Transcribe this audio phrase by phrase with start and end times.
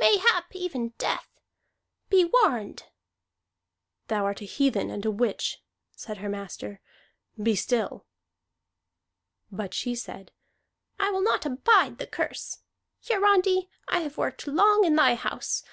[0.00, 1.40] Mayhap even death.
[2.10, 2.82] Be warned!"
[4.08, 6.82] "Thou art a heathen and a witch," said her master.
[7.42, 8.04] "Be still!"
[9.50, 10.30] But she said:
[10.98, 12.58] "I will not abide the curse.
[13.08, 15.64] Hiarandi, I have worked long in thy house.